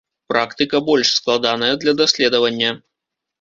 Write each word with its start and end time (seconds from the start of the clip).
Практыка 0.31 0.79
больш 0.87 1.11
складаная 1.17 1.69
для 1.85 1.93
даследавання. 2.01 2.73